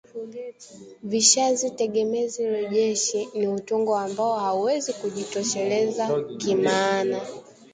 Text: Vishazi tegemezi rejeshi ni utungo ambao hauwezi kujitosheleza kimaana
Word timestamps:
Vishazi 1.11 1.67
tegemezi 1.79 2.43
rejeshi 2.45 3.29
ni 3.37 3.47
utungo 3.47 3.97
ambao 3.97 4.39
hauwezi 4.39 4.93
kujitosheleza 4.93 6.07
kimaana 6.37 7.21